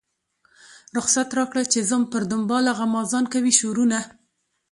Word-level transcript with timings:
رخصت 0.97 1.29
راکړه 1.37 1.63
چې 1.73 1.79
ځم 1.89 2.01
پر 2.11 2.21
دنباله 2.31 2.71
غمازان 2.79 3.25
کوي 3.33 3.53
شورونه. 3.59 3.99